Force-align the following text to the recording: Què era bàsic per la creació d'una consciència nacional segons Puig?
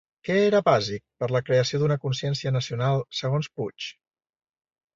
Què 0.27 0.35
era 0.45 0.61
bàsic 0.69 1.03
per 1.23 1.29
la 1.35 1.41
creació 1.49 1.81
d'una 1.83 1.99
consciència 2.07 2.55
nacional 2.57 3.07
segons 3.21 3.53
Puig? 3.61 3.93